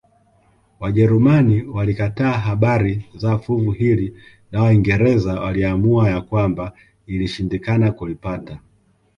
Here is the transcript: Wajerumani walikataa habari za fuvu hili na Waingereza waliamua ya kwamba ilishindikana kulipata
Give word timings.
Wajerumani 0.79 1.61
walikataa 1.63 2.31
habari 2.31 3.05
za 3.15 3.37
fuvu 3.37 3.71
hili 3.71 4.15
na 4.51 4.61
Waingereza 4.63 5.39
waliamua 5.41 6.09
ya 6.09 6.21
kwamba 6.21 6.73
ilishindikana 7.07 7.91
kulipata 7.91 8.59